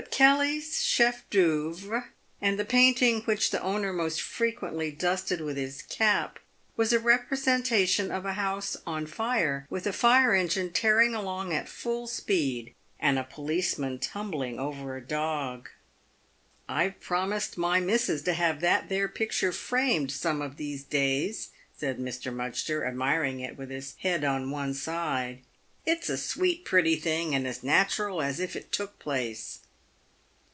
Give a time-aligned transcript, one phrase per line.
[0.00, 2.10] But Kelly's chef d'oeuvre,
[2.40, 6.38] and the painting which the owner most frequently dusted with his cap,
[6.76, 11.52] was a re presentation of a house on fire, with a fire engine tearing along
[11.52, 15.68] at full speed and a policeman tumbling over a dog."
[16.68, 21.98] I've promised my missus to have that there picture framed some of these days," said
[21.98, 25.40] Mr Mudgster, admiring it with his head on one side."
[25.84, 29.58] It's a sweet pretty thing, and as nat'ral as if it took place."